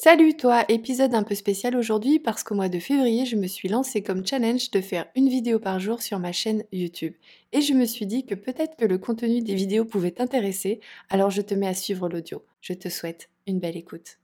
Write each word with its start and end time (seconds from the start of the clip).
Salut 0.00 0.36
toi, 0.36 0.62
épisode 0.68 1.12
un 1.16 1.24
peu 1.24 1.34
spécial 1.34 1.74
aujourd'hui 1.74 2.20
parce 2.20 2.44
qu'au 2.44 2.54
mois 2.54 2.68
de 2.68 2.78
février, 2.78 3.26
je 3.26 3.34
me 3.34 3.48
suis 3.48 3.68
lancée 3.68 4.00
comme 4.00 4.24
challenge 4.24 4.70
de 4.70 4.80
faire 4.80 5.06
une 5.16 5.28
vidéo 5.28 5.58
par 5.58 5.80
jour 5.80 6.02
sur 6.02 6.20
ma 6.20 6.30
chaîne 6.30 6.62
YouTube. 6.70 7.14
Et 7.50 7.62
je 7.62 7.74
me 7.74 7.84
suis 7.84 8.06
dit 8.06 8.24
que 8.24 8.36
peut-être 8.36 8.76
que 8.76 8.84
le 8.84 8.98
contenu 8.98 9.40
des 9.40 9.56
vidéos 9.56 9.84
pouvait 9.84 10.12
t'intéresser, 10.12 10.78
alors 11.10 11.30
je 11.30 11.42
te 11.42 11.52
mets 11.52 11.66
à 11.66 11.74
suivre 11.74 12.08
l'audio. 12.08 12.44
Je 12.60 12.74
te 12.74 12.88
souhaite 12.88 13.28
une 13.48 13.58
belle 13.58 13.76
écoute. 13.76 14.18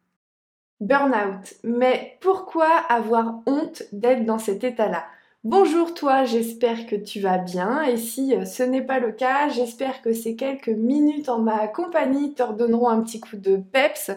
Burnout. 0.79 1.55
Mais 1.65 2.19
pourquoi 2.21 2.69
avoir 2.89 3.43
honte 3.47 3.83
d'être 3.91 4.25
dans 4.25 4.39
cet 4.39 4.63
état-là? 4.63 5.05
Bonjour 5.43 5.93
toi, 5.93 6.25
j'espère 6.25 6.87
que 6.87 6.95
tu 6.95 7.19
vas 7.19 7.39
bien 7.39 7.83
et 7.83 7.97
si 7.97 8.33
euh, 8.37 8.45
ce 8.45 8.63
n'est 8.63 8.81
pas 8.81 9.01
le 9.01 9.11
cas, 9.11 9.49
j'espère 9.49 10.03
que 10.03 10.13
ces 10.13 10.37
quelques 10.37 10.69
minutes 10.69 11.29
en 11.29 11.41
ma 11.41 11.67
compagnie 11.67 12.33
te 12.33 12.45
redonneront 12.45 12.89
un 12.89 13.03
petit 13.03 13.19
coup 13.19 13.37
de 13.37 13.57
peps 13.57 14.13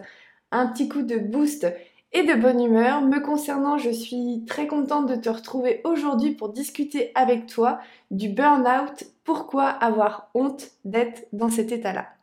un 0.51 0.67
petit 0.67 0.89
coup 0.89 1.01
de 1.01 1.17
boost 1.17 1.67
et 2.13 2.23
de 2.23 2.33
bonne 2.33 2.61
humeur. 2.61 3.01
Me 3.01 3.19
concernant, 3.19 3.77
je 3.77 3.89
suis 3.89 4.43
très 4.47 4.67
contente 4.67 5.07
de 5.09 5.15
te 5.15 5.29
retrouver 5.29 5.81
aujourd'hui 5.83 6.31
pour 6.31 6.49
discuter 6.49 7.11
avec 7.15 7.47
toi 7.47 7.79
du 8.11 8.29
burn-out. 8.29 9.05
Pourquoi 9.23 9.67
avoir 9.67 10.29
honte 10.33 10.71
d'être 10.85 11.27
dans 11.33 11.49
cet 11.49 11.71
état-là? 11.71 12.16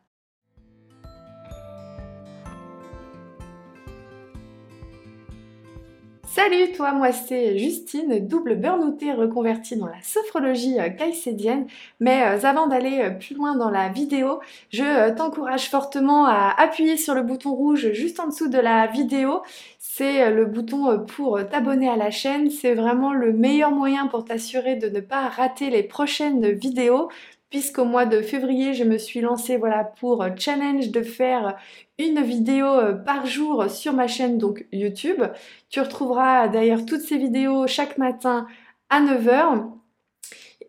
Salut 6.35 6.73
toi, 6.73 6.91
moi 6.91 7.13
c'est 7.13 7.57
Justine, 7.57 8.27
double 8.27 8.57
burnoutée 8.57 9.13
reconvertie 9.13 9.77
dans 9.77 9.87
la 9.87 10.03
sophrologie 10.03 10.81
euh, 10.81 10.89
caïcédienne. 10.89 11.69
Mais 12.01 12.25
euh, 12.25 12.45
avant 12.45 12.67
d'aller 12.67 13.03
euh, 13.03 13.11
plus 13.11 13.37
loin 13.37 13.55
dans 13.55 13.71
la 13.71 13.89
vidéo, 13.89 14.41
je 14.71 15.15
t'encourage 15.15 15.71
fortement 15.71 16.27
à 16.27 16.53
appuyer 16.59 16.97
sur 16.97 17.15
le 17.15 17.23
bouton 17.23 17.55
rouge 17.55 17.93
juste 17.93 18.19
en 18.19 18.27
dessous 18.27 18.49
de 18.49 18.59
la 18.59 18.89
vidéo. 18.89 19.43
C'est 19.79 20.29
le 20.33 20.45
bouton 20.47 21.07
pour 21.07 21.39
t'abonner 21.49 21.89
à 21.89 21.95
la 21.95 22.11
chaîne. 22.11 22.51
C'est 22.51 22.75
vraiment 22.75 23.13
le 23.13 23.33
meilleur 23.33 23.71
moyen 23.71 24.09
pour 24.09 24.25
t'assurer 24.25 24.75
de 24.75 24.89
ne 24.89 24.99
pas 24.99 25.29
rater 25.29 25.71
les 25.71 25.85
prochaines 25.85 26.51
vidéos 26.51 27.11
puisqu'au 27.55 27.85
mois 27.85 28.05
de 28.05 28.21
février, 28.21 28.75
je 28.75 28.83
me 28.83 28.99
suis 28.99 29.21
lancée 29.21 29.57
voilà, 29.59 29.85
pour 29.85 30.27
challenge 30.37 30.89
de 30.89 31.03
faire 31.03 31.57
une 32.01 32.21
vidéo 32.21 32.67
euh, 32.67 32.95
par 32.95 33.27
jour 33.27 33.71
sur 33.71 33.93
ma 33.93 34.09
chaîne 34.09 34.39
donc 34.39 34.67
YouTube. 34.73 35.23
Tu 35.71 35.79
retrouveras 35.79 36.49
d'ailleurs 36.49 36.85
toutes 36.85 37.03
ces 37.03 37.17
vidéos 37.17 37.69
chaque 37.69 37.97
matin 37.97 38.49
à 38.91 39.01
9h. 39.01 39.71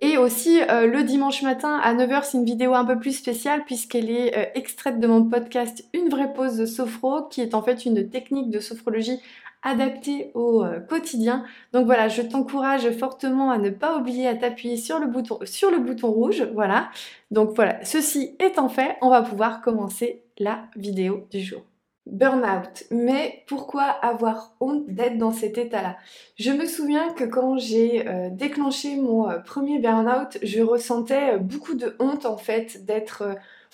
Et 0.01 0.19
aussi 0.19 0.61
euh, 0.61 0.85
le 0.85 1.01
dimanche 1.01 1.41
matin 1.41 1.79
à 1.81 1.95
9h, 1.95 2.21
c'est 2.23 2.37
une 2.37 2.45
vidéo 2.45 2.75
un 2.75 2.85
peu 2.85 2.99
plus 2.99 3.13
spéciale 3.13 3.65
puisqu'elle 3.65 4.11
est 4.11 4.37
euh, 4.37 4.45
extraite 4.53 4.99
de 4.99 5.07
mon 5.07 5.27
podcast 5.27 5.83
Une 5.95 6.09
vraie 6.09 6.33
pause 6.33 6.55
de 6.55 6.67
sophro, 6.67 7.23
qui 7.23 7.41
est 7.41 7.55
en 7.55 7.63
fait 7.63 7.85
une 7.85 8.11
technique 8.11 8.51
de 8.51 8.59
sophrologie 8.59 9.19
adapté 9.65 10.31
au 10.35 10.63
euh, 10.63 10.79
quotidien. 10.79 11.43
Donc 11.73 11.85
voilà, 11.85 12.07
je 12.07 12.21
t'encourage 12.21 12.89
fortement 12.91 13.51
à 13.51 13.57
ne 13.57 13.71
pas 13.71 13.97
oublier 13.97 14.27
à 14.27 14.35
t'appuyer 14.35 14.77
sur 14.77 14.99
le 14.99 15.07
bouton 15.07 15.39
sur 15.43 15.71
le 15.71 15.79
bouton 15.79 16.11
rouge, 16.11 16.47
voilà. 16.53 16.89
Donc 17.31 17.53
voilà, 17.55 17.83
ceci 17.83 18.35
étant 18.39 18.69
fait, 18.69 18.95
on 19.01 19.09
va 19.09 19.23
pouvoir 19.23 19.61
commencer 19.61 20.23
la 20.37 20.67
vidéo 20.77 21.27
du 21.31 21.41
jour. 21.41 21.61
Burnout. 22.05 22.85
Mais 22.91 23.43
pourquoi 23.47 23.83
avoir 23.83 24.53
honte 24.59 24.85
d'être 24.87 25.17
dans 25.17 25.31
cet 25.31 25.57
état-là? 25.57 25.97
Je 26.37 26.51
me 26.51 26.67
souviens 26.67 27.11
que 27.13 27.23
quand 27.23 27.57
j'ai 27.57 28.07
euh, 28.07 28.29
déclenché 28.29 28.95
mon 28.95 29.27
euh, 29.27 29.39
premier 29.39 29.79
burnout, 29.79 30.37
je 30.43 30.61
ressentais 30.61 31.39
beaucoup 31.39 31.73
de 31.73 31.95
honte 31.99 32.27
en 32.27 32.37
fait 32.37 32.85
d'être 32.85 33.23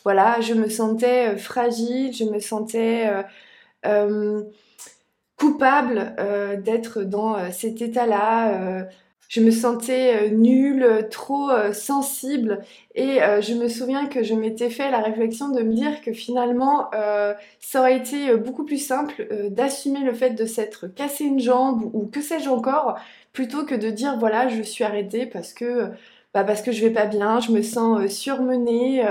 voilà, 0.05 0.39
je 0.39 0.53
me 0.53 0.69
sentais 0.69 1.35
fragile, 1.37 2.13
je 2.15 2.23
me 2.23 2.39
sentais 2.39 3.07
coupable 5.41 6.13
euh, 6.19 6.55
d'être 6.55 7.01
dans 7.01 7.35
euh, 7.35 7.49
cet 7.51 7.81
état-là. 7.81 8.61
Euh, 8.61 8.83
je 9.27 9.39
me 9.39 9.49
sentais 9.49 10.29
nulle, 10.29 11.07
trop 11.09 11.51
sensible 11.71 12.59
et 12.95 13.19
je 13.39 13.53
me 13.53 13.69
souviens 13.69 14.07
que 14.07 14.23
je 14.23 14.33
m'étais 14.33 14.69
fait 14.69 14.91
la 14.91 14.99
réflexion 14.99 15.47
de 15.47 15.61
me 15.61 15.73
dire 15.73 16.01
que 16.01 16.11
finalement 16.11 16.91
ça 17.61 17.79
aurait 17.79 17.95
été 17.95 18.35
beaucoup 18.35 18.65
plus 18.65 18.85
simple 18.85 19.25
d'assumer 19.49 20.01
le 20.01 20.13
fait 20.13 20.31
de 20.31 20.45
s'être 20.45 20.87
cassé 20.87 21.23
une 21.23 21.39
jambe 21.39 21.89
ou 21.93 22.07
que 22.07 22.19
sais-je 22.19 22.49
encore 22.49 22.99
plutôt 23.31 23.63
que 23.63 23.73
de 23.73 23.89
dire 23.89 24.17
voilà 24.19 24.49
je 24.49 24.61
suis 24.61 24.83
arrêtée 24.83 25.25
parce 25.25 25.53
que 25.53 25.91
bah, 26.33 26.43
parce 26.43 26.61
que 26.61 26.73
je 26.73 26.85
vais 26.85 26.91
pas 26.91 27.05
bien, 27.05 27.39
je 27.39 27.53
me 27.53 27.61
sens 27.61 28.05
surmenée, 28.07 29.01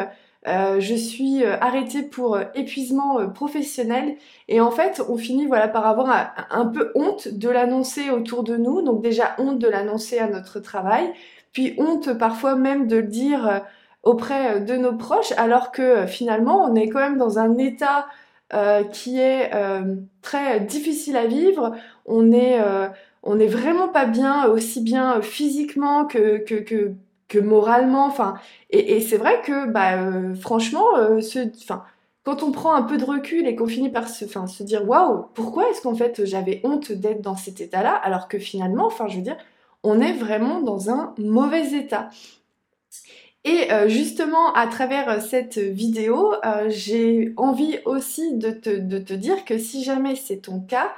euh, 0.46 0.80
je 0.80 0.94
suis 0.94 1.44
euh, 1.44 1.58
arrêtée 1.60 2.02
pour 2.02 2.36
euh, 2.36 2.44
épuisement 2.54 3.28
professionnel. 3.28 4.16
Et 4.48 4.60
en 4.60 4.70
fait 4.70 5.02
on 5.08 5.16
finit 5.16 5.46
voilà 5.46 5.68
par 5.68 5.86
avoir 5.86 6.34
un, 6.50 6.66
peu 6.66 6.92
honte 6.94 7.28
de 7.28 7.48
l'annoncer 7.48 8.10
autour 8.10 8.42
de 8.42 8.56
nous. 8.56 8.82
Donc 8.82 9.02
déjà 9.02 9.34
honte 9.38 9.58
de 9.58 9.68
l'annoncer 9.68 10.18
à 10.18 10.28
notre 10.28 10.60
travail. 10.60 11.12
Puis 11.52 11.74
honte 11.78 12.16
parfois 12.16 12.56
même 12.56 12.86
de 12.86 12.96
le 12.96 13.02
dire 13.08 13.62
auprès 14.02 14.60
de 14.60 14.76
nos 14.76 14.94
proches. 14.94 15.32
Alors 15.36 15.72
que 15.72 16.06
finalement 16.06 16.64
on 16.64 16.74
est 16.74 16.88
quand 16.88 17.00
même 17.00 17.18
dans 17.18 17.38
un 17.38 17.58
état 17.58 18.06
qui 18.92 19.18
est 19.20 19.50
très 20.22 20.60
difficile 20.60 21.16
à 21.16 21.26
vivre. 21.26 21.72
On 22.06 22.32
est 22.32 22.58
on 23.22 23.34
n'est 23.36 23.46
vraiment 23.46 23.88
pas 23.88 24.06
bien 24.06 24.46
aussi 24.46 24.80
bien 24.80 25.20
physiquement 25.22 26.06
que, 26.06 26.42
que 27.30 27.38
moralement. 27.38 28.04
Enfin, 28.04 28.34
et, 28.68 29.00
c'est 29.00 29.16
vrai 29.16 29.41
que, 29.42 29.66
bah, 29.66 29.94
euh, 29.94 30.34
franchement, 30.34 30.98
euh, 30.98 31.20
quand 32.24 32.42
on 32.42 32.52
prend 32.52 32.74
un 32.74 32.82
peu 32.82 32.98
de 32.98 33.04
recul 33.04 33.46
et 33.46 33.56
qu'on 33.56 33.66
finit 33.66 33.88
par 33.88 34.10
se, 34.10 34.26
se 34.26 34.62
dire 34.62 34.86
waouh, 34.86 35.28
pourquoi 35.32 35.70
est-ce 35.70 35.80
qu'en 35.80 35.94
fait 35.94 36.26
j'avais 36.26 36.60
honte 36.64 36.92
d'être 36.92 37.22
dans 37.22 37.36
cet 37.36 37.62
état-là, 37.62 37.94
alors 37.94 38.28
que 38.28 38.38
finalement, 38.38 38.86
enfin, 38.86 39.08
je 39.08 39.16
veux 39.16 39.22
dire, 39.22 39.38
on 39.82 40.00
est 40.00 40.12
vraiment 40.12 40.60
dans 40.60 40.90
un 40.90 41.14
mauvais 41.16 41.72
état. 41.72 42.10
Et 43.44 43.72
euh, 43.72 43.88
justement, 43.88 44.52
à 44.52 44.66
travers 44.66 45.22
cette 45.22 45.56
vidéo, 45.56 46.34
j'ai 46.69 47.32
envie 47.38 47.78
aussi 47.86 48.34
de 48.34 48.50
te, 48.50 49.14
dire 49.14 49.46
que 49.46 49.56
si 49.56 49.82
jamais 49.82 50.14
c'est 50.14 50.42
ton 50.42 50.60
cas, 50.60 50.92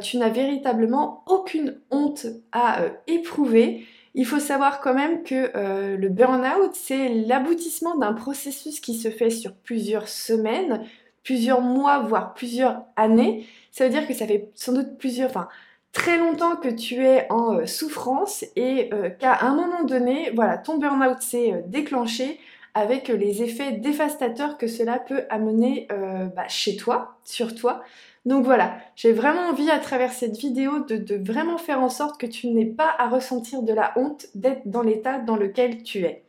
tu 0.00 0.16
n'as 0.16 0.30
véritablement 0.30 1.22
aucune 1.26 1.78
honte 1.90 2.26
à 2.52 2.80
éprouver 3.06 3.84
il 4.16 4.24
faut 4.24 4.40
savoir 4.40 4.80
quand 4.80 4.94
même 4.94 5.22
que 5.22 5.50
euh, 5.54 5.96
le 5.98 6.08
burn-out, 6.08 6.70
c'est 6.72 7.10
l'aboutissement 7.10 7.96
d'un 7.96 8.14
processus 8.14 8.80
qui 8.80 8.94
se 8.94 9.10
fait 9.10 9.28
sur 9.28 9.52
plusieurs 9.52 10.08
semaines, 10.08 10.84
plusieurs 11.22 11.60
mois, 11.60 11.98
voire 11.98 12.32
plusieurs 12.32 12.82
années. 12.96 13.46
Ça 13.72 13.84
veut 13.84 13.90
dire 13.90 14.08
que 14.08 14.14
ça 14.14 14.26
fait 14.26 14.48
sans 14.54 14.72
doute 14.72 14.96
plusieurs, 14.98 15.28
enfin 15.28 15.48
très 15.92 16.16
longtemps 16.16 16.56
que 16.56 16.68
tu 16.68 17.04
es 17.04 17.30
en 17.30 17.58
euh, 17.58 17.66
souffrance 17.66 18.42
et 18.56 18.88
euh, 18.94 19.10
qu'à 19.10 19.38
un 19.42 19.54
moment 19.54 19.84
donné, 19.84 20.30
voilà, 20.34 20.56
ton 20.56 20.78
burn-out 20.78 21.20
s'est 21.20 21.62
déclenché 21.66 22.40
avec 22.76 23.08
les 23.08 23.42
effets 23.42 23.72
dévastateurs 23.72 24.58
que 24.58 24.66
cela 24.66 24.98
peut 24.98 25.24
amener 25.30 25.88
bah, 26.36 26.46
chez 26.46 26.76
toi, 26.76 27.16
sur 27.24 27.54
toi. 27.54 27.82
Donc 28.26 28.44
voilà, 28.44 28.76
j'ai 28.96 29.12
vraiment 29.12 29.48
envie 29.48 29.70
à 29.70 29.78
travers 29.78 30.12
cette 30.12 30.36
vidéo 30.36 30.80
de, 30.80 31.14
vraiment 31.14 31.58
faire 31.58 31.80
en 31.80 31.88
sorte 31.88 32.20
que 32.20 32.26
tu 32.26 32.48
n'aies 32.48 32.66
pas 32.66 32.92
à 32.98 33.08
ressentir 33.08 33.62
de 33.62 33.72
la 33.72 33.92
honte 33.96 34.26
d'être 34.34 34.62
dans 34.66 34.82
l'état 34.82 35.20
dans 35.20 35.36
lequel 35.36 35.84
tu 35.84 36.00
es. 36.00 36.24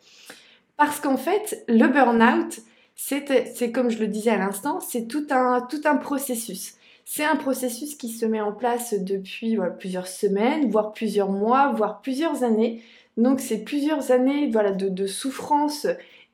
Parce 0.78 1.00
qu'en 1.00 1.18
fait, 1.18 1.66
le 1.68 1.88
burn-out, 1.88 2.60
c'est 2.96 3.72
comme 3.72 3.90
je 3.90 3.98
le 3.98 4.08
disais 4.08 4.30
à 4.30 4.38
l'instant, 4.38 4.80
c'est 4.80 5.08
tout 5.08 5.26
un, 5.32 5.62
tout 5.62 5.82
un 5.86 5.98
processus. 5.98 6.76
C'est 7.04 7.26
un 7.26 7.36
processus 7.36 7.96
qui 7.96 8.10
se 8.10 8.28
met 8.28 8.42
en 8.42 8.52
place 8.52 8.94
depuis 8.94 9.58
plusieurs 9.80 10.08
semaines, 10.08 10.70
voire 10.70 10.94
plusieurs 10.94 11.32
mois, 11.32 11.72
voire 11.72 12.02
plusieurs 12.02 12.44
années. 12.44 12.84
Donc 13.18 13.40
c'est 13.40 13.64
plusieurs 13.64 14.12
années 14.12 14.50
voilà, 14.52 14.72
de, 14.72 15.08
souffrance 15.08 15.88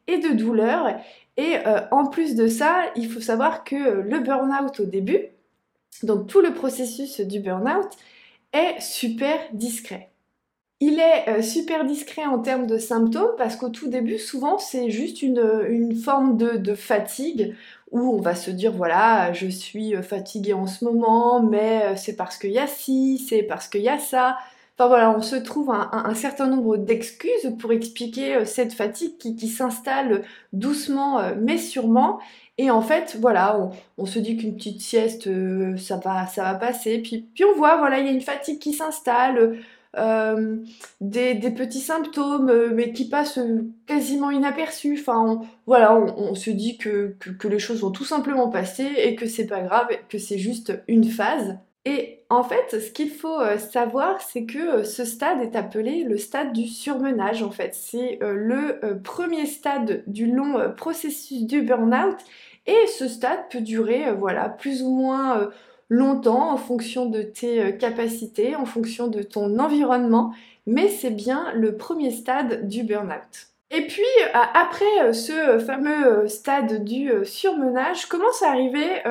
et 0.07 0.19
de 0.19 0.29
douleur. 0.29 0.99
Et 1.37 1.57
euh, 1.65 1.81
en 1.91 2.05
plus 2.05 2.35
de 2.35 2.47
ça, 2.47 2.85
il 2.95 3.09
faut 3.09 3.21
savoir 3.21 3.63
que 3.63 3.75
le 3.75 4.19
burn-out 4.19 4.79
au 4.79 4.85
début, 4.85 5.27
donc 6.03 6.27
tout 6.27 6.41
le 6.41 6.53
processus 6.53 7.19
du 7.21 7.39
burn-out 7.39 7.89
est 8.51 8.79
super 8.79 9.37
discret. 9.53 10.09
Il 10.79 10.99
est 10.99 11.29
euh, 11.29 11.41
super 11.41 11.85
discret 11.85 12.25
en 12.25 12.39
termes 12.39 12.67
de 12.67 12.77
symptômes 12.77 13.35
parce 13.37 13.55
qu'au 13.55 13.69
tout 13.69 13.87
début, 13.87 14.19
souvent, 14.19 14.57
c'est 14.59 14.89
juste 14.89 15.21
une, 15.21 15.95
forme 15.95 16.37
de, 16.37 16.75
fatigue 16.75 17.55
où 17.91 18.15
on 18.15 18.19
va 18.19 18.35
se 18.35 18.51
dire 18.51 18.73
voilà, 18.73 19.31
je 19.33 19.47
suis 19.47 19.93
fatiguée 20.03 20.53
en 20.53 20.67
ce 20.67 20.83
moment, 20.83 21.41
mais 21.41 21.83
euh, 21.83 21.95
c'est 21.95 22.15
parce 22.15 22.37
qu'il 22.37 22.51
y 22.51 22.59
a 22.59 22.67
ci, 22.67 23.17
c'est 23.17 23.43
parce 23.43 23.67
qu'il 23.67 23.81
y 23.81 23.89
a 23.89 23.97
ça. 23.97 24.37
Enfin 24.77 24.87
voilà, 24.87 25.15
on 25.15 25.21
se 25.21 25.35
trouve 25.35 25.71
un, 25.71 26.15
certain 26.15 26.47
nombre 26.47 26.77
d'excuses 26.77 27.55
pour 27.59 27.71
expliquer 27.71 28.43
cette 28.45 28.73
fatigue 28.73 29.17
qui 29.17 29.47
s'installe 29.47 30.23
doucement 30.51 31.21
mais 31.39 31.59
sûrement 31.59 32.19
et 32.59 32.69
en 32.69 32.81
fait, 32.81 33.17
voilà, 33.19 33.71
on, 33.97 34.05
se 34.05 34.19
dit 34.19 34.37
qu'une 34.37 34.55
petite 34.55 34.79
sieste, 34.81 35.27
euh, 35.27 35.75
ça 35.77 35.97
va, 35.97 36.27
ça 36.27 36.43
va 36.43 36.53
passer. 36.53 36.99
Puis, 36.99 37.27
puis 37.33 37.43
on 37.45 37.55
voit, 37.57 37.77
voilà, 37.77 37.99
il 37.99 38.05
y 38.05 38.09
a 38.09 38.11
une 38.11 38.21
fatigue 38.21 38.59
qui 38.59 38.73
s'installe. 38.73 39.57
des, 41.01 41.51
petits 41.51 41.79
symptômes, 41.79 42.71
mais 42.73 42.93
qui 42.93 43.09
passent 43.09 43.39
quasiment 43.87 44.31
inaperçus. 44.31 44.99
Enfin, 44.99 45.41
voilà, 45.65 45.95
on, 45.95 46.35
se 46.35 46.51
dit 46.51 46.77
que, 46.77 47.15
que, 47.19 47.47
les 47.47 47.59
choses 47.59 47.81
vont 47.81 47.91
tout 47.91 48.05
simplement 48.05 48.49
passer 48.49 48.87
et 48.97 49.15
que 49.15 49.27
c'est 49.27 49.47
pas 49.47 49.61
grave, 49.61 49.87
que 50.09 50.17
c'est 50.19 50.39
juste 50.39 50.73
une 50.87 51.05
phase. 51.05 51.57
Et 51.85 52.22
en 52.33 52.43
fait, 52.43 52.79
ce 52.79 52.91
qu'il 52.91 53.09
faut 53.09 53.39
savoir, 53.57 54.21
c'est 54.21 54.45
que 54.45 54.83
ce 54.83 55.05
stade 55.05 55.41
est 55.41 55.55
appelé 55.55 56.03
le 56.03 56.17
stade 56.17 56.53
du 56.53 56.67
surmenage. 56.67 57.43
En 57.43 57.51
fait, 57.51 57.73
c'est 57.73 58.19
le 58.21 58.99
premier 59.03 59.45
stade 59.45 60.03
du 60.07 60.27
long 60.27 60.71
processus 60.75 61.43
du 61.43 61.61
burn-out. 61.61 62.17
Et 62.65 62.87
ce 62.87 63.07
stade 63.07 63.39
peut 63.49 63.61
durer, 63.61 64.11
voilà, 64.13 64.49
plus 64.49 64.83
ou 64.83 64.89
moins 64.89 65.49
longtemps 65.93 66.51
en 66.51 66.57
fonction 66.57 67.05
de 67.05 67.21
tes 67.21 67.61
euh, 67.61 67.71
capacités, 67.71 68.55
en 68.55 68.65
fonction 68.65 69.07
de 69.07 69.21
ton 69.21 69.59
environnement, 69.59 70.33
mais 70.65 70.89
c'est 70.89 71.11
bien 71.11 71.53
le 71.53 71.77
premier 71.77 72.11
stade 72.11 72.67
du 72.67 72.83
burn-out. 72.83 73.47
Et 73.69 73.87
puis 73.87 74.03
euh, 74.21 74.39
après 74.53 75.01
euh, 75.01 75.13
ce 75.13 75.59
fameux 75.59 76.27
stade 76.27 76.83
du 76.83 77.11
surmenage, 77.23 78.07
commence 78.07 78.41
à 78.41 78.49
arriver 78.49 79.03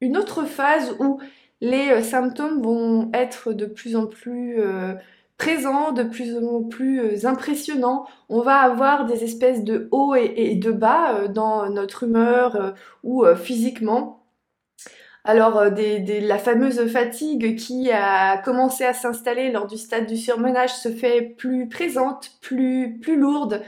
une 0.00 0.16
autre 0.16 0.44
phase 0.44 0.96
où 0.98 1.20
les 1.62 2.02
symptômes 2.02 2.60
vont 2.60 3.10
être 3.14 3.54
de 3.54 3.64
plus 3.64 3.96
en 3.96 4.06
plus 4.06 4.58
présents, 5.38 5.92
de 5.92 6.02
plus 6.02 6.36
en 6.36 6.64
plus 6.64 7.24
impressionnants. 7.24 8.06
On 8.28 8.42
va 8.42 8.56
avoir 8.56 9.06
des 9.06 9.24
espèces 9.24 9.64
de 9.64 9.88
hauts 9.90 10.14
et 10.14 10.56
de 10.56 10.72
bas 10.72 11.28
dans 11.28 11.70
notre 11.70 12.02
humeur 12.02 12.74
ou 13.02 13.24
physiquement. 13.36 14.22
Alors, 15.24 15.56
euh, 15.58 15.70
la 16.20 16.38
fameuse 16.38 16.84
fatigue 16.90 17.56
qui 17.56 17.92
a 17.92 18.38
commencé 18.38 18.84
à 18.84 18.92
s'installer 18.92 19.52
lors 19.52 19.68
du 19.68 19.78
stade 19.78 20.06
du 20.06 20.16
surmenage 20.16 20.74
se 20.74 20.88
fait 20.88 21.22
plus 21.22 21.68
présente, 21.68 22.32
plus, 22.40 22.98
plus 23.00 23.16
lourde. 23.16 23.62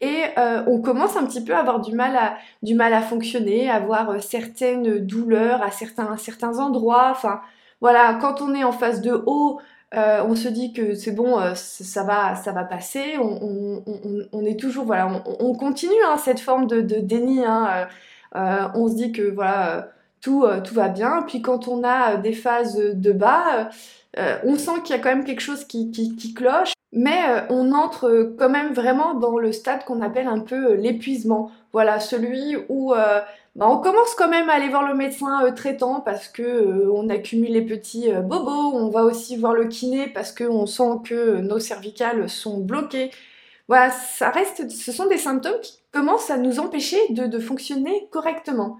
Et 0.00 0.24
euh, 0.36 0.62
on 0.66 0.80
commence 0.80 1.16
un 1.16 1.24
petit 1.24 1.42
peu 1.42 1.54
à 1.54 1.60
avoir 1.60 1.80
du 1.80 1.94
mal 1.94 2.16
à, 2.16 3.02
fonctionner, 3.02 3.70
à 3.70 3.76
avoir 3.76 4.10
euh, 4.10 4.18
certaines 4.20 4.98
douleurs 4.98 5.62
à 5.62 5.70
certains, 5.70 6.58
endroits. 6.58 7.16
Voilà, 7.80 8.14
quand 8.20 8.42
on 8.42 8.54
est 8.54 8.64
en 8.64 8.72
phase 8.72 9.00
de 9.00 9.22
haut, 9.26 9.60
on 9.92 10.34
se 10.34 10.48
dit 10.48 10.72
que 10.72 10.94
c'est 10.94 11.12
bon, 11.12 11.38
ça, 11.54 12.04
va, 12.04 12.34
ça 12.34 12.52
va 12.52 12.64
passer. 12.64 13.16
On, 13.18 14.44
est 14.44 14.58
toujours, 14.58 14.84
voilà, 14.84 15.22
on, 15.40 15.54
continue 15.54 15.94
hein, 16.06 16.16
cette 16.18 16.40
forme 16.40 16.66
de, 16.66 16.80
déni. 16.80 17.44
Hein, 17.44 17.88
on 18.32 18.88
se 18.88 18.94
dit 18.94 19.12
que 19.12 19.30
voilà 19.30 19.88
euh, 20.28 20.60
tout, 20.60 20.74
va 20.74 20.88
bien. 20.88 21.22
Puis 21.26 21.42
quand 21.42 21.68
on 21.68 21.84
a 21.84 22.14
euh, 22.14 22.16
des 22.18 22.32
phases 22.32 22.76
de 22.76 23.12
bas, 23.12 23.70
euh, 24.18 24.36
on 24.44 24.56
sent 24.56 24.82
qu'il 24.84 24.96
y 24.96 24.98
a 24.98 25.02
quand 25.02 25.10
même 25.10 25.24
quelque 25.24 25.40
chose 25.40 25.64
qui, 25.64 26.34
cloche, 26.34 26.72
mais 26.92 27.46
on 27.50 27.72
entre 27.72 28.34
quand 28.38 28.48
même 28.48 28.72
vraiment 28.72 29.14
dans 29.14 29.38
le 29.38 29.52
stade 29.52 29.84
qu'on 29.84 30.00
appelle 30.02 30.28
un 30.28 30.40
peu 30.40 30.74
l'épuisement. 30.74 31.50
Voilà, 31.72 32.00
celui 32.00 32.56
où 32.68 32.94
bah, 32.94 33.68
on 33.68 33.78
commence 33.78 34.14
quand 34.16 34.28
même 34.28 34.48
à 34.48 34.54
aller 34.54 34.68
voir 34.68 34.86
le 34.88 34.94
médecin 34.94 35.50
traitant 35.52 36.00
parce 36.00 36.28
que 36.28 36.88
on 36.90 37.08
accumule 37.08 37.52
les 37.52 37.62
petits 37.64 38.10
bobos. 38.12 38.72
On 38.74 38.88
va 38.88 39.04
aussi 39.04 39.36
voir 39.36 39.52
le 39.52 39.66
kiné 39.66 40.08
parce 40.08 40.32
qu'on 40.32 40.66
sent 40.66 41.00
que 41.04 41.40
nos 41.40 41.58
cervicales 41.58 42.28
sont 42.30 42.58
bloquées. 42.58 43.10
Voilà, 43.68 43.90
ça 43.90 44.30
reste, 44.30 44.70
ce 44.70 44.92
sont 44.92 45.06
des 45.06 45.18
symptômes 45.18 45.60
qui 45.60 45.78
commencent 45.92 46.30
à 46.30 46.38
nous 46.38 46.60
empêcher 46.60 46.98
de 47.10 47.38
fonctionner 47.38 48.08
correctement. 48.10 48.78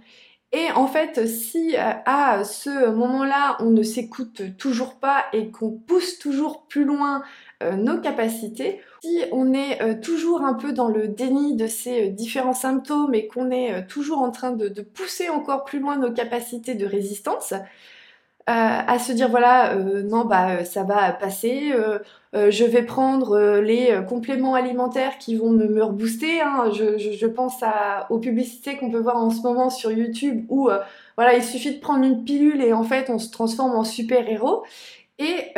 Et 0.57 0.73
en 0.73 0.87
fait, 0.87 1.29
si 1.29 1.77
euh, 1.77 1.93
à 2.07 2.43
ce 2.43 2.89
moment-là, 2.89 3.59
on 3.61 3.69
ne 3.73 3.83
s'écoute 3.83 4.57
toujours 4.57 4.95
pas 4.95 5.27
et 5.35 5.51
qu'on 5.51 5.71
pousse 5.71 6.19
toujours 6.19 6.63
plus 6.67 6.87
loin 6.87 7.23
euh, 7.63 7.77
nos 7.77 8.01
capacités, 8.01 8.81
si 9.03 9.23
on 9.33 9.53
est 9.53 9.83
euh, 9.83 10.01
toujours 10.01 10.47
un 10.47 10.55
peu 10.55 10.73
dans 10.73 10.89
le 10.89 11.09
déni 11.09 11.57
de 11.57 11.67
ces 11.67 12.09
différents 12.09 12.55
symptômes 12.55 13.15
et 13.15 13.27
qu'on 13.27 13.51
est 13.51 13.87
toujours 13.87 14.21
en 14.23 14.31
train 14.31 14.53
de, 14.53 14.81
pousser 14.81 15.29
encore 15.29 15.65
plus 15.65 15.79
loin 15.79 15.99
nos 15.99 16.11
capacités 16.11 16.75
de 16.75 16.87
résistance, 16.87 17.53
à 18.47 18.99
se 19.01 19.13
dire 19.13 19.29
voilà 19.29 19.75
non 19.75 20.25
bah 20.25 20.65
ça 20.65 20.85
va 20.85 21.11
passer 21.13 21.73
je 22.33 22.65
vais 22.65 22.83
prendre 22.83 23.59
les 23.59 23.99
compléments 24.09 24.55
alimentaires 24.55 25.19
qui 25.19 25.35
vont 25.35 25.51
me, 25.51 25.83
rebooster 25.83 26.41
hein. 26.41 26.71
je, 26.73 27.27
pense 27.27 27.65
aux 28.09 28.19
publicités 28.19 28.77
qu'on 28.77 28.91
peut 28.91 29.01
voir 29.01 29.17
en 29.17 29.31
ce 29.31 29.43
moment 29.43 29.69
sur 29.69 29.91
YouTube 29.91 30.47
où 30.49 30.71
voilà 31.17 31.35
il 31.35 31.43
suffit 31.43 31.75
de 31.75 31.81
prendre 31.81 32.05
une 32.05 32.23
pilule 32.23 32.63
et 32.63 32.73
en 32.73 32.85
fait 32.85 33.11
on 33.11 33.19
se 33.19 33.31
transforme 33.33 33.73
en 33.73 33.85
super 33.85 34.29
héros 34.29 34.63
et, 35.19 35.53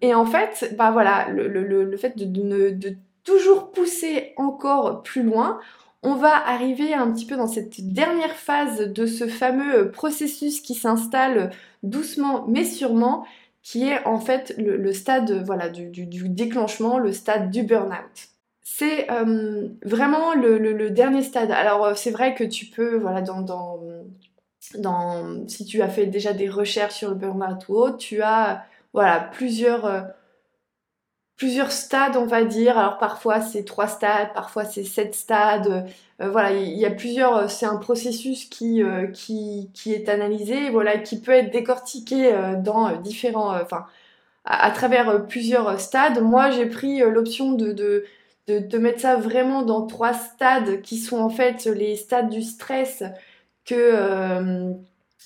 et 0.00 0.14
en 0.14 0.24
fait 0.24 0.76
bah 0.78 0.92
voilà 0.92 1.28
le, 1.28 1.48
le, 1.48 1.96
fait 1.96 2.16
de, 2.16 2.24
de, 2.24 2.70
de 2.70 2.96
toujours 3.24 3.70
pousser 3.70 4.32
encore 4.36 5.02
plus 5.02 5.22
loin 5.22 5.58
on 6.02 6.16
va 6.16 6.34
arriver 6.34 6.94
un 6.94 7.10
petit 7.12 7.26
peu 7.26 7.36
dans 7.36 7.46
cette 7.46 7.92
dernière 7.92 8.34
phase 8.34 8.80
de 8.80 9.06
ce 9.06 9.26
fameux 9.26 9.90
processus 9.90 10.60
qui 10.60 10.74
s'installe 10.74 11.50
doucement 11.82 12.44
mais 12.48 12.64
sûrement, 12.64 13.24
qui 13.62 13.88
est 13.88 14.04
en 14.04 14.18
fait 14.18 14.54
le, 14.58 14.92
stade 14.92 15.44
voilà, 15.44 15.68
du, 15.68 16.28
déclenchement, 16.28 16.98
le 16.98 17.12
stade 17.12 17.50
du 17.50 17.62
burn-out. 17.62 18.28
C'est 18.62 19.10
euh, 19.10 19.68
vraiment 19.84 20.34
le, 20.34 20.90
dernier 20.90 21.22
stade. 21.22 21.52
Alors 21.52 21.84
euh, 21.84 21.94
c'est 21.94 22.10
vrai 22.10 22.34
que 22.34 22.42
tu 22.42 22.66
peux, 22.66 22.96
voilà, 22.96 23.22
dans, 23.22 23.46
dans, 24.78 25.46
si 25.46 25.64
tu 25.64 25.82
as 25.82 25.88
fait 25.88 26.06
déjà 26.06 26.32
des 26.32 26.48
recherches 26.48 26.94
sur 26.94 27.10
le 27.10 27.14
burn-out 27.14 27.68
ou 27.68 27.74
autre, 27.74 27.98
tu 27.98 28.22
as 28.22 28.64
voilà, 28.92 29.20
plusieurs... 29.20 30.12
Plusieurs 31.42 31.72
stades, 31.72 32.16
on 32.16 32.24
va 32.24 32.44
dire. 32.44 32.78
Alors 32.78 32.98
parfois 32.98 33.40
c'est 33.40 33.64
trois 33.64 33.88
stades, 33.88 34.32
parfois 34.32 34.64
c'est 34.64 34.84
sept 34.84 35.12
stades. 35.12 35.88
Euh, 36.20 36.30
voilà, 36.30 36.52
il 36.52 36.78
y 36.78 36.86
a 36.86 36.90
plusieurs. 36.92 37.36
Euh, 37.36 37.48
c'est 37.48 37.66
un 37.66 37.78
processus 37.78 38.44
qui, 38.44 38.80
euh, 38.80 39.08
qui, 39.08 39.68
qui, 39.74 39.92
est 39.92 40.08
analysé, 40.08 40.70
voilà, 40.70 40.98
qui 40.98 41.20
peut 41.20 41.32
être 41.32 41.50
décortiqué 41.50 42.32
dans 42.62 42.96
différents, 42.98 43.60
enfin, 43.60 43.86
à, 44.44 44.70
travers 44.70 45.26
plusieurs 45.26 45.80
stades. 45.80 46.22
Moi, 46.22 46.52
j'ai 46.52 46.66
pris 46.66 47.00
l'option 47.00 47.54
de, 47.54 47.72
de, 47.72 48.04
de, 48.46 48.78
mettre 48.78 49.00
ça 49.00 49.16
vraiment 49.16 49.62
dans 49.62 49.84
trois 49.84 50.14
stades 50.14 50.80
qui 50.82 50.96
sont 50.98 51.18
en 51.18 51.28
fait 51.28 51.64
les 51.64 51.96
stades 51.96 52.30
du 52.30 52.42
stress 52.42 53.02
que 53.64 54.72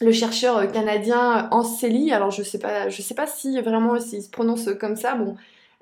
le 0.01 0.13
chercheur 0.13 0.73
canadien 0.73 1.49
Anseli, 1.51 2.11
alors 2.13 2.31
je 2.31 2.43
sais 2.43 2.59
pas, 2.59 2.89
je 2.89 3.03
sais 3.03 3.15
pas 3.15 3.27
si 3.27 3.61
vraiment 3.61 4.01
s'il 4.01 4.23
se 4.23 4.31
prononce 4.31 4.71
comme 4.81 4.97
ça, 4.97 5.15
bon, 5.15 5.37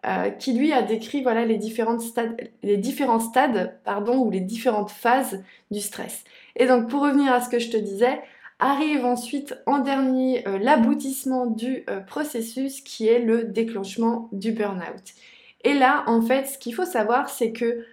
euh, 0.06 0.28
qui 0.28 0.52
lui 0.52 0.70
a 0.72 0.82
décrit 0.82 1.22
voilà, 1.22 1.46
les, 1.46 1.56
différentes 1.56 2.02
stades, 2.02 2.36
différents 2.62 3.20
stades 3.20 3.78
ou 4.06 4.30
les 4.30 4.40
différentes 4.40 4.90
phases 4.90 5.42
du 5.70 5.80
stress. 5.80 6.24
Et 6.56 6.66
donc 6.66 6.90
pour 6.90 7.00
revenir 7.00 7.32
à 7.32 7.40
ce 7.40 7.48
que 7.48 7.58
je 7.58 7.70
te 7.70 7.78
disais, 7.78 8.20
arrive 8.58 9.06
ensuite 9.06 9.54
en 9.64 9.78
dernier 9.78 10.46
euh, 10.46 10.58
l'aboutissement 10.58 11.46
du 11.46 11.84
euh, 11.88 12.00
processus 12.00 12.82
qui 12.82 13.08
est 13.08 13.18
le 13.18 13.44
déclenchement 13.44 14.28
du 14.32 14.52
burn-out. 14.52 15.14
Et 15.62 15.72
là, 15.72 16.04
en 16.06 16.20
fait, 16.20 16.48
ce 16.48 16.58
qu'il 16.58 16.74
faut 16.74 16.84
savoir, 16.84 17.30
c'est 17.30 17.52
que 17.52 17.86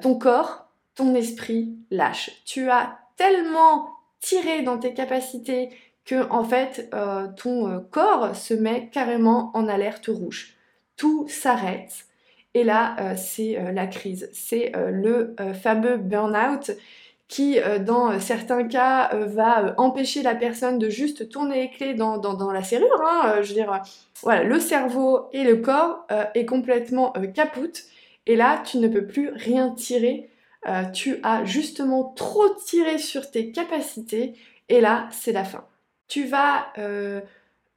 ton 0.00 0.16
corps, 0.16 0.68
ton 0.96 1.14
esprit 1.14 1.76
lâche. 1.92 2.30
Tu 2.44 2.70
as 2.70 2.98
tellement 3.16 3.88
tiré 4.20 4.62
dans 4.62 4.78
tes 4.78 4.94
capacités 4.94 5.70
que 6.04 6.28
en 6.30 6.42
fait 6.42 6.90
ton 7.36 7.80
corps 7.90 8.34
se 8.34 8.54
met 8.54 8.88
carrément 8.92 9.50
en 9.54 9.68
alerte 9.68 10.06
rouge 10.06 10.56
tout 11.00 11.26
s'arrête. 11.28 12.04
Et 12.52 12.62
là, 12.62 12.94
euh, 13.00 13.14
c'est 13.16 13.58
euh, 13.58 13.72
la 13.72 13.86
crise. 13.86 14.28
C'est 14.34 14.76
euh, 14.76 14.90
le 14.90 15.34
fameux 15.54 15.96
burn-out 15.96 16.72
qui, 17.26 17.58
dans 17.86 18.18
certains 18.18 18.64
cas, 18.64 19.14
va 19.14 19.76
empêcher 19.78 20.20
la 20.20 20.34
personne 20.34 20.80
de 20.80 20.88
juste 20.88 21.28
tourner 21.28 21.60
les 21.60 21.70
clés 21.70 21.94
dans, 21.94 22.50
la 22.52 22.64
serrure. 22.64 23.00
Hein, 23.06 23.36
je 23.40 23.48
veux 23.48 23.54
dire, 23.54 23.80
voilà, 24.24 24.42
le 24.42 24.58
cerveau 24.58 25.28
et 25.32 25.44
le 25.44 25.58
corps 25.58 26.08
est 26.34 26.44
complètement 26.44 27.12
capoute. 27.32 27.84
Et 28.26 28.34
là, 28.34 28.60
tu 28.66 28.78
ne 28.78 28.88
peux 28.88 29.06
plus 29.06 29.28
rien 29.28 29.70
tirer. 29.70 30.28
tu 30.92 31.20
as 31.22 31.44
justement 31.44 32.12
trop 32.16 32.48
tiré 32.66 32.98
sur 32.98 33.30
tes 33.30 33.52
capacités. 33.52 34.34
Et 34.68 34.80
là, 34.80 35.06
c'est 35.12 35.30
la 35.30 35.44
fin. 35.44 35.64
Tu 36.08 36.24
vas 36.24 36.72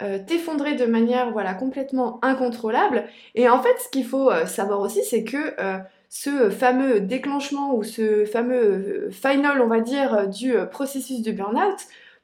euh, 0.01 0.17
t'effondrer 0.25 0.75
de 0.75 0.85
manière 0.85 1.31
voilà 1.31 1.53
complètement 1.53 2.19
incontrôlable. 2.23 3.05
Et 3.35 3.47
en 3.47 3.61
fait, 3.61 3.75
ce 3.79 3.89
qu'il 3.89 4.05
faut 4.05 4.31
euh, 4.31 4.45
savoir 4.45 4.79
aussi, 4.79 5.03
c'est 5.03 5.23
que 5.23 5.53
euh, 5.59 5.77
ce 6.09 6.49
fameux 6.49 6.99
déclenchement 6.99 7.75
ou 7.75 7.83
ce 7.83 8.25
fameux 8.25 9.09
final, 9.11 9.61
on 9.61 9.67
va 9.67 9.81
dire, 9.81 10.27
du 10.27 10.55
processus 10.71 11.21
de 11.21 11.31
burn-out 11.31 11.77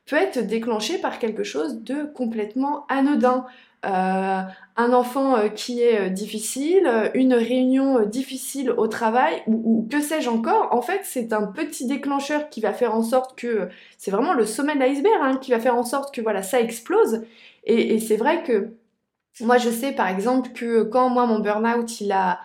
peut 0.08 0.16
être 0.16 0.46
déclenché 0.46 0.98
par 0.98 1.20
quelque 1.20 1.44
chose 1.44 1.84
de 1.84 2.04
complètement 2.04 2.86
anodin. 2.88 3.46
Un 3.84 4.94
enfant 4.94 5.50
qui 5.56 5.82
est 5.82 6.10
difficile, 6.10 7.12
une 7.14 7.34
réunion 7.34 8.06
difficile 8.06 8.72
au 8.72 8.88
travail 8.88 9.42
ou, 9.48 9.88
que 9.90 10.02
sais-je 10.02 10.30
encore, 10.30 10.70
en 10.72 10.82
fait 10.82 11.02
c'est 11.04 11.34
un 11.34 11.48
petit 11.48 11.86
déclencheur 11.86 12.50
qui 12.50 12.62
va 12.62 12.74
faire 12.74 12.94
en 12.94 13.04
sorte 13.04 13.38
que 13.38 13.70
c'est 13.98 14.12
vraiment 14.12 14.34
le 14.34 14.46
sommet 14.46 14.76
de 14.76 14.80
l'iceberg 14.80 15.20
hein, 15.22 15.38
qui 15.38 15.52
va 15.52 15.60
faire 15.60 15.76
en 15.76 15.84
sorte 15.84 16.14
que 16.14 16.22
voilà 16.22 16.44
ça 16.44 16.60
explose. 16.60 17.24
Et, 17.66 18.00
c'est 18.00 18.18
vrai 18.18 18.44
que 18.44 18.74
Moi, 19.42 19.58
je 19.58 19.70
sais 19.70 19.94
par 19.94 20.08
exemple 20.08 20.50
que 20.54 20.84
quand 20.84 21.10
moi 21.10 21.26
mon 21.26 21.40
burn-out 21.40 22.02
il 22.02 22.12
a, 22.12 22.40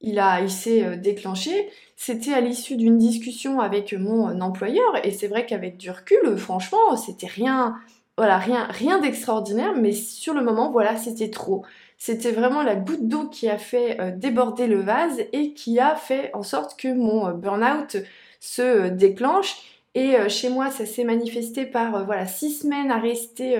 il 0.00 0.18
a, 0.18 0.40
il 0.40 0.50
s'est 0.50 0.84
euh, 0.84 0.96
déclenché, 0.96 1.70
c'était 1.96 2.32
à 2.32 2.40
l'issue 2.40 2.76
d'une 2.76 2.98
discussion 2.98 3.60
avec 3.60 3.92
mon 3.92 4.40
employeur 4.40 5.04
et 5.04 5.12
c'est 5.12 5.28
vrai 5.28 5.46
qu'avec 5.46 5.76
du 5.76 5.90
recul, 5.90 6.36
franchement, 6.38 6.96
c'était 6.96 7.26
rien, 7.26 7.76
voilà, 8.20 8.38
rien, 8.38 8.66
rien 8.70 8.98
d'extraordinaire, 8.98 9.74
mais 9.76 9.92
sur 9.92 10.34
le 10.34 10.42
moment, 10.42 10.70
voilà, 10.70 10.96
c'était 10.96 11.30
trop. 11.30 11.64
C'était 11.98 12.32
vraiment 12.32 12.62
la 12.62 12.76
goutte 12.76 13.08
d'eau 13.08 13.28
qui 13.28 13.48
a 13.48 13.58
fait 13.58 14.00
euh, 14.00 14.10
déborder 14.10 14.66
le 14.66 14.80
vase 14.80 15.20
et 15.32 15.52
qui 15.54 15.78
a 15.78 15.94
fait 15.94 16.30
en 16.34 16.42
sorte 16.42 16.78
que 16.78 16.92
mon 16.92 17.28
euh, 17.28 17.32
burn-out 17.32 17.96
se 18.40 18.88
déclenche. 18.88 19.56
Et 19.94 20.16
chez 20.28 20.50
moi, 20.50 20.70
ça 20.70 20.86
s'est 20.86 21.02
manifesté 21.02 21.66
par 21.66 22.04
voilà 22.04 22.24
six 22.24 22.60
semaines 22.60 22.92
à 22.92 22.98
rester 22.98 23.58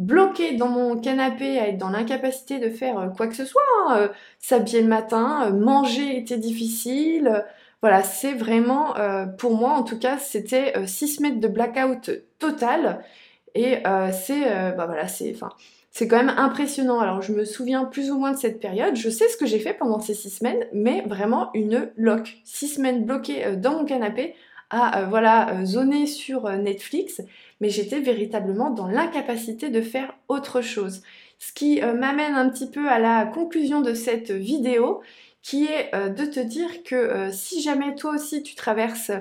bloquée 0.00 0.56
dans 0.56 0.68
mon 0.68 0.98
canapé, 0.98 1.58
à 1.58 1.68
être 1.68 1.78
dans 1.78 1.90
l'incapacité 1.90 2.58
de 2.58 2.70
faire 2.70 2.98
euh, 2.98 3.08
quoi 3.08 3.28
que 3.28 3.36
ce 3.36 3.44
soit. 3.44 3.62
Hein, 3.86 3.96
euh, 3.98 4.08
s'habiller 4.38 4.82
le 4.82 4.88
matin, 4.88 5.46
euh, 5.46 5.52
manger 5.52 6.16
était 6.16 6.38
difficile. 6.38 7.44
Voilà, 7.82 8.02
c'est 8.02 8.34
vraiment, 8.34 8.92
pour 9.38 9.56
moi 9.56 9.70
en 9.70 9.82
tout 9.82 9.98
cas, 9.98 10.18
c'était 10.18 10.74
6 10.86 11.16
semaines 11.16 11.40
de 11.40 11.48
blackout 11.48 12.10
total. 12.38 13.02
Et 13.54 13.82
c'est, 14.12 14.74
bah 14.76 14.86
voilà, 14.86 15.08
c'est, 15.08 15.34
quand 16.08 16.16
même 16.16 16.34
impressionnant. 16.36 17.00
Alors, 17.00 17.22
je 17.22 17.32
me 17.32 17.44
souviens 17.44 17.84
plus 17.84 18.10
ou 18.10 18.18
moins 18.18 18.32
de 18.32 18.38
cette 18.38 18.60
période. 18.60 18.96
Je 18.96 19.10
sais 19.10 19.28
ce 19.28 19.36
que 19.36 19.46
j'ai 19.46 19.58
fait 19.58 19.74
pendant 19.74 20.00
ces 20.00 20.14
6 20.14 20.30
semaines, 20.30 20.66
mais 20.72 21.02
vraiment 21.06 21.50
une 21.54 21.90
lock. 21.96 22.38
6 22.44 22.68
semaines 22.68 23.04
bloquées 23.04 23.56
dans 23.56 23.72
mon 23.72 23.84
canapé 23.84 24.34
à, 24.70 25.04
voilà, 25.04 25.64
zoner 25.64 26.06
sur 26.06 26.48
Netflix 26.48 27.22
mais 27.60 27.68
j'étais 27.68 28.00
véritablement 28.00 28.70
dans 28.70 28.88
l'incapacité 28.88 29.70
de 29.70 29.80
faire 29.80 30.14
autre 30.28 30.60
chose. 30.60 31.02
Ce 31.38 31.52
qui 31.52 31.82
euh, 31.82 31.94
m'amène 31.94 32.34
un 32.34 32.48
petit 32.48 32.68
peu 32.68 32.88
à 32.88 32.98
la 32.98 33.26
conclusion 33.26 33.80
de 33.80 33.94
cette 33.94 34.30
vidéo, 34.30 35.02
qui 35.42 35.66
est 35.66 35.94
euh, 35.94 36.08
de 36.08 36.24
te 36.24 36.40
dire 36.40 36.82
que 36.82 36.94
euh, 36.94 37.32
si 37.32 37.62
jamais 37.62 37.94
toi 37.94 38.12
aussi 38.12 38.42
tu 38.42 38.54
traverses 38.54 39.12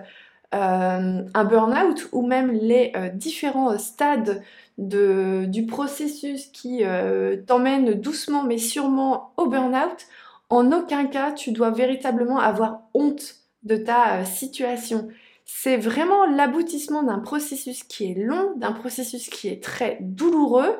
un 0.52 1.44
burn-out 1.44 2.08
ou 2.12 2.26
même 2.26 2.52
les 2.52 2.92
différents 3.14 3.78
stades 3.78 4.42
du 4.78 5.66
processus 5.68 6.48
qui 6.48 6.82
t'emmène 7.46 7.94
doucement 7.94 8.44
mais 8.44 8.58
sûrement 8.58 9.32
au 9.38 9.48
burn-out, 9.48 10.08
en 10.50 10.72
aucun 10.72 11.06
cas 11.06 11.32
tu 11.32 11.52
dois 11.52 11.70
véritablement 11.70 12.40
avoir 12.40 12.82
honte 12.94 13.36
de 13.64 13.78
ta 13.78 14.26
situation 14.26 15.10
c'est 15.52 15.78
vraiment 15.78 16.26
l'aboutissement 16.26 17.02
d'un 17.02 17.20
processus 17.20 17.84
qui 17.84 18.12
est 18.12 18.14
long, 18.14 18.54
d'un 18.58 18.72
processus 18.72 19.30
qui 19.30 19.48
est 19.48 19.62
très 19.62 19.98
douloureux. 20.00 20.78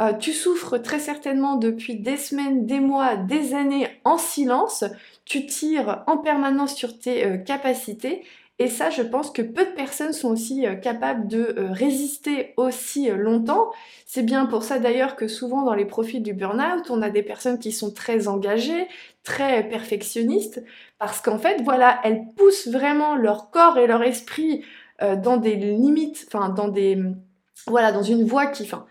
Euh, 0.00 0.12
tu 0.12 0.32
souffres 0.32 0.76
très 0.76 0.98
certainement 0.98 1.54
depuis 1.54 1.94
des 1.94 2.16
semaines, 2.16 2.66
des 2.66 2.80
mois, 2.80 3.16
des 3.16 3.54
années 3.54 3.88
en 4.04 4.18
silence. 4.18 4.84
Tu 5.24 5.46
tires 5.46 6.02
en 6.08 6.18
permanence 6.18 6.74
sur 6.74 6.98
tes 6.98 7.26
euh, 7.26 7.36
capacités. 7.38 8.24
Et 8.60 8.68
ça, 8.68 8.90
je 8.90 9.02
pense 9.02 9.30
que 9.30 9.42
peu 9.42 9.64
de 9.64 9.70
personnes 9.70 10.12
sont 10.12 10.30
aussi 10.30 10.66
euh, 10.66 10.74
capables 10.74 11.28
de 11.28 11.54
résister 11.70 12.54
aussi 12.56 13.08
longtemps. 13.10 13.70
C'est 14.04 14.24
bien 14.24 14.46
pour 14.46 14.64
ça 14.64 14.78
d'ailleurs 14.78 15.14
que 15.14 15.28
souvent 15.28 15.62
dans 15.62 15.74
les 15.74 15.84
profils 15.84 16.22
du 16.22 16.32
burn-out, 16.32 16.90
on 16.90 17.02
a 17.02 17.10
des 17.10 17.22
personnes 17.22 17.58
qui 17.58 17.70
sont 17.70 17.92
très 17.92 18.26
engagées, 18.26 18.88
très 19.22 19.68
perfectionnistes, 19.68 20.64
parce 20.98 21.20
qu'en 21.20 21.38
fait, 21.38 21.62
voilà, 21.62 22.00
elles 22.02 22.24
poussent 22.36 22.68
vraiment 22.68 23.14
leur 23.14 23.50
corps 23.50 23.78
et 23.78 23.86
leur 23.86 24.02
esprit 24.02 24.64
euh, 25.02 25.14
dans 25.14 25.36
des 25.36 25.54
limites, 25.54 26.26
enfin, 26.26 26.48
dans 26.48 26.68
des, 26.68 26.98
voilà, 27.66 27.92
dans 27.92 28.02
une 28.02 28.24
voie 28.24 28.46
qui, 28.46 28.64
enfin, 28.64 28.86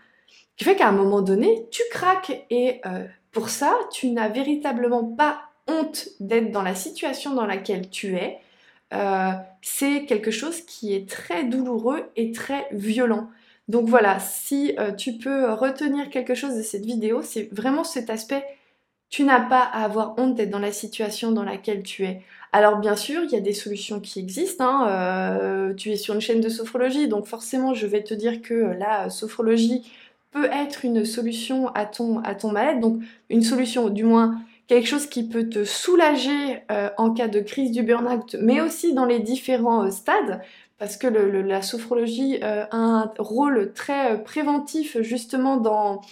qui 0.56 0.64
fait 0.64 0.76
qu'à 0.76 0.88
un 0.88 0.92
moment 0.92 1.20
donné, 1.20 1.66
tu 1.70 1.82
craques. 1.90 2.46
Et 2.50 2.80
euh, 2.86 3.04
pour 3.30 3.50
ça, 3.50 3.74
tu 3.92 4.10
n'as 4.10 4.28
véritablement 4.28 5.04
pas 5.04 5.42
honte 5.66 6.08
d'être 6.20 6.50
dans 6.50 6.62
la 6.62 6.74
situation 6.74 7.34
dans 7.34 7.46
laquelle 7.46 7.90
tu 7.90 8.14
es. 8.16 8.38
Euh, 8.94 9.32
c'est 9.62 10.06
quelque 10.06 10.30
chose 10.30 10.62
qui 10.62 10.94
est 10.94 11.08
très 11.08 11.44
douloureux 11.44 12.10
et 12.16 12.32
très 12.32 12.66
violent. 12.72 13.28
Donc 13.68 13.86
voilà, 13.86 14.18
si 14.18 14.74
tu 14.96 15.18
peux 15.18 15.52
retenir 15.52 16.08
quelque 16.08 16.34
chose 16.34 16.56
de 16.56 16.62
cette 16.62 16.86
vidéo, 16.86 17.20
c'est 17.20 17.50
vraiment 17.52 17.84
cet 17.84 18.08
aspect 18.08 18.42
tu 19.10 19.24
n'as 19.24 19.40
pas 19.40 19.62
à 19.62 19.84
avoir 19.84 20.14
honte 20.18 20.34
d'être 20.34 20.50
dans 20.50 20.58
la 20.58 20.72
situation 20.72 21.32
dans 21.32 21.42
laquelle 21.44 21.82
tu 21.82 22.04
es. 22.04 22.22
Alors 22.52 22.78
bien 22.78 22.96
sûr, 22.96 23.22
il 23.24 23.30
y 23.30 23.36
a 23.36 23.40
des 23.40 23.54
solutions 23.54 24.00
qui 24.00 24.20
existent. 24.20 24.64
Hein, 24.64 24.88
euh, 24.90 25.74
tu 25.74 25.90
es 25.90 25.96
sur 25.96 26.14
une 26.14 26.20
chaîne 26.20 26.40
de 26.40 26.48
sophrologie, 26.48 27.08
donc 27.08 27.26
forcément, 27.26 27.74
je 27.74 27.86
vais 27.86 28.02
te 28.02 28.14
dire 28.14 28.42
que 28.42 28.54
la 28.54 29.10
sophrologie 29.10 29.90
peut 30.30 30.48
être 30.52 30.84
une 30.84 31.04
solution 31.04 31.68
à 31.68 31.86
ton, 31.86 32.20
à 32.20 32.34
ton 32.34 32.52
mal-être. 32.52 32.80
Donc 32.80 33.00
une 33.30 33.42
solution, 33.42 33.88
du 33.88 34.04
moins 34.04 34.38
quelque 34.68 34.86
chose 34.86 35.06
qui 35.06 35.28
peut 35.28 35.48
te 35.48 35.64
soulager 35.64 36.62
euh, 36.70 36.90
en 36.98 37.12
cas 37.12 37.26
de 37.26 37.40
crise 37.40 37.72
du 37.72 37.82
burn-out, 37.82 38.36
mais 38.40 38.60
aussi 38.60 38.92
dans 38.94 39.06
les 39.06 39.18
différents 39.18 39.86
euh, 39.86 39.90
stades. 39.90 40.40
Parce 40.78 40.96
que 40.96 41.08
la 41.08 41.60
sophrologie 41.60 42.40
a 42.40 42.68
un 42.70 43.12
rôle 43.18 43.72
très 43.72 44.22
préventif 44.22 44.96
justement 45.00 45.56
dans, 45.56 46.02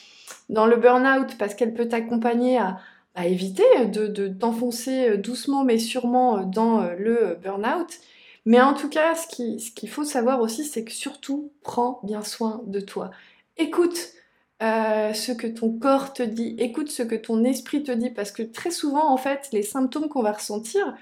dans 0.49 0.67
le 0.67 0.75
burn-out 0.75 1.37
parce 1.39 1.55
qu'elle 1.55 1.73
peut 1.73 1.87
t'accompagner 1.87 2.59
à, 2.59 2.79
éviter 3.25 3.63
de, 3.87 4.27
t'enfoncer 4.27 5.19
doucement 5.19 5.63
mais 5.63 5.79
sûrement 5.79 6.43
dans 6.43 6.81
le 6.99 7.39
burn-out. 7.41 8.01
Mais 8.45 8.61
en 8.61 8.75
tout 8.75 8.89
cas, 8.89 9.15
ce 9.15 9.29
qu'il 9.29 9.89
faut 9.89 10.03
savoir 10.03 10.41
aussi, 10.41 10.65
c'est 10.65 10.83
que 10.83 10.93
surtout, 10.93 11.53
prends 11.63 12.01
bien 12.03 12.25
soin 12.25 12.61
de 12.67 12.81
toi. 12.81 13.13
Écoute 13.59 14.16
euh, 14.63 15.13
ce 15.13 15.33
que 15.33 15.47
ton 15.47 15.79
corps 15.79 16.13
te 16.13 16.23
dit, 16.23 16.57
écoute 16.59 16.91
ce 16.91 17.03
que 17.03 17.15
ton 17.15 17.45
esprit 17.45 17.83
te 17.83 17.93
dit, 17.93 18.11
parce 18.11 18.33
que 18.33 18.43
très 18.43 18.71
souvent, 18.71 19.13
en 19.13 19.17
fait, 19.17 19.49
les 19.53 19.63
symptômes 19.63 20.09
qu'on 20.09 20.23
va 20.23 20.33
ressentir, 20.33 20.97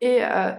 et 0.00 0.24
euh, 0.24 0.52